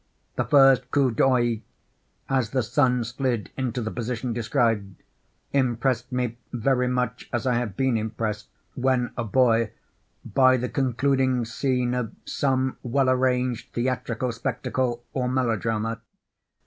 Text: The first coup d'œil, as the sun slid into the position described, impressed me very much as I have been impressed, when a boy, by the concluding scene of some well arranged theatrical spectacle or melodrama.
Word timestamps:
The 0.35 0.45
first 0.45 0.89
coup 0.89 1.11
d'œil, 1.11 1.61
as 2.27 2.49
the 2.49 2.63
sun 2.63 3.03
slid 3.03 3.51
into 3.55 3.83
the 3.83 3.91
position 3.91 4.33
described, 4.33 4.95
impressed 5.53 6.11
me 6.11 6.39
very 6.51 6.87
much 6.87 7.29
as 7.31 7.45
I 7.45 7.53
have 7.53 7.77
been 7.77 7.97
impressed, 7.97 8.47
when 8.73 9.11
a 9.15 9.23
boy, 9.23 9.73
by 10.25 10.57
the 10.57 10.69
concluding 10.69 11.45
scene 11.45 11.93
of 11.93 12.13
some 12.25 12.77
well 12.81 13.11
arranged 13.11 13.73
theatrical 13.75 14.31
spectacle 14.31 15.03
or 15.13 15.29
melodrama. 15.29 16.01